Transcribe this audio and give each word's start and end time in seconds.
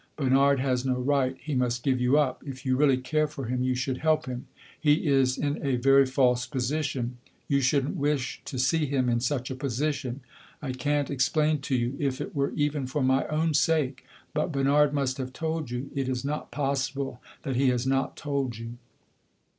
Bernard 0.15 0.59
has 0.59 0.83
no 0.83 0.97
right 0.99 1.37
he 1.39 1.53
must 1.53 1.83
give 1.83 2.01
you 2.01 2.17
up. 2.17 2.41
If 2.43 2.65
you 2.65 2.75
really 2.75 2.97
care 2.97 3.27
for 3.27 3.45
him, 3.45 3.61
you 3.61 3.75
should 3.75 3.99
help 3.99 4.25
him. 4.25 4.47
He 4.79 5.05
is 5.05 5.37
in 5.37 5.63
a 5.63 5.75
very 5.75 6.07
false 6.07 6.47
position; 6.47 7.19
you 7.47 7.61
should 7.61 7.87
n't 7.87 7.97
wish 7.97 8.41
to 8.45 8.57
see 8.57 8.87
him 8.87 9.09
in 9.09 9.19
such 9.19 9.51
a 9.51 9.55
position. 9.55 10.21
I 10.59 10.71
can't 10.71 11.11
explain 11.11 11.59
to 11.59 11.75
you 11.75 11.97
if 11.99 12.19
it 12.19 12.33
were 12.33 12.51
even 12.55 12.87
for 12.87 13.03
my 13.03 13.27
own 13.27 13.53
sake. 13.53 14.03
But 14.33 14.51
Bernard 14.51 14.91
must 14.91 15.19
have 15.19 15.33
told 15.33 15.69
you; 15.69 15.91
it 15.93 16.09
is 16.09 16.25
not 16.25 16.49
possible 16.49 17.21
that 17.43 17.55
he 17.55 17.67
has 17.69 17.85
not 17.85 18.17
told 18.17 18.57
you?" 18.57 18.77